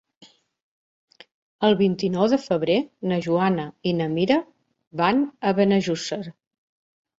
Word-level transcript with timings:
El 1.69 1.77
vint-i-nou 1.81 2.25
de 2.31 2.39
febrer 2.47 2.79
na 3.13 3.21
Joana 3.27 3.67
i 3.91 3.95
na 4.01 4.09
Mira 4.17 4.41
van 5.05 5.23
a 5.45 5.55
Benejússer. 5.63 6.23